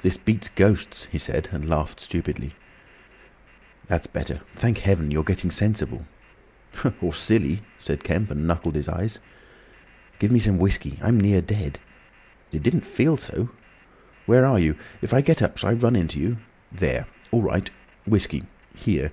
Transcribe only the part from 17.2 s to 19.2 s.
all right. Whiskey? Here.